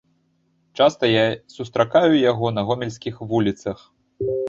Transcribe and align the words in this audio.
Часта 0.79 1.03
я 1.11 1.25
сустракаю 1.57 2.09
яго 2.31 2.53
на 2.59 2.67
гомельскіх 2.73 3.25
вуліцах. 3.33 3.77